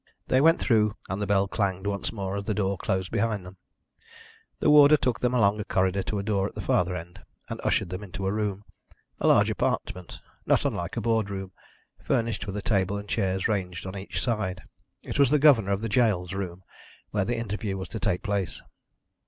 They 0.29 0.41
went 0.41 0.57
through 0.59 0.95
and 1.09 1.21
the 1.21 1.27
bell 1.27 1.47
clanged 1.47 1.85
once 1.85 2.11
more 2.11 2.35
as 2.35 2.45
the 2.47 2.55
door 2.55 2.75
closed 2.75 3.11
behind 3.11 3.45
them. 3.45 3.57
The 4.59 4.71
warder 4.71 4.97
took 4.97 5.19
them 5.19 5.35
along 5.35 5.59
a 5.59 5.63
corridor 5.63 6.01
to 6.01 6.17
a 6.17 6.23
door 6.23 6.47
at 6.47 6.55
the 6.55 6.59
farther 6.61 6.95
end, 6.95 7.19
and 7.49 7.61
ushered 7.63 7.89
them 7.91 8.01
into 8.01 8.25
a 8.25 8.31
room 8.33 8.63
a 9.19 9.27
large 9.27 9.51
apartment, 9.51 10.19
not 10.43 10.65
unlike 10.65 10.97
a 10.97 11.01
board 11.01 11.29
room, 11.29 11.51
furnished 12.03 12.47
with 12.47 12.57
a 12.57 12.63
table 12.63 12.97
and 12.97 13.07
chairs 13.07 13.47
ranged 13.47 13.85
on 13.85 13.95
each 13.95 14.19
side. 14.19 14.63
It 15.03 15.19
was 15.19 15.29
the 15.29 15.37
governor 15.37 15.71
of 15.71 15.81
the 15.81 15.87
gaol's 15.87 16.33
room, 16.33 16.63
where 17.11 17.23
the 17.25 17.37
interview 17.37 17.77
was 17.77 17.89
to 17.89 17.99
take 17.99 18.23
place. 18.23 18.59